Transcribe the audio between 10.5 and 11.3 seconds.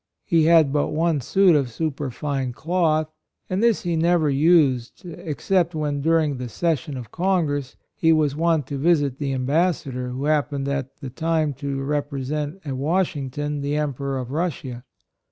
at the